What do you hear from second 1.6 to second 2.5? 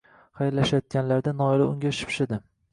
unga shipshidi